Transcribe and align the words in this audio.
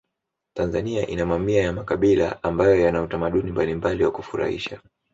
tanzania 0.57 1.07
ina 1.07 1.25
mamia 1.25 1.63
ya 1.63 1.73
makabila 1.73 2.43
ambayo 2.43 2.75
Yana 2.79 3.01
utamaduni 3.03 3.51
mbalimbali 3.51 4.03
wa 4.03 4.11
kufurahisha 4.11 4.81